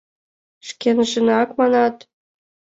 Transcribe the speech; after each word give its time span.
—Шкенжынак, 0.67 1.49
манат?! 1.59 1.95